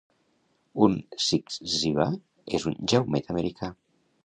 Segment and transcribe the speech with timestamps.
[0.85, 0.95] Un
[1.25, 2.09] zyzzyva
[2.61, 3.73] és un jaumet americà.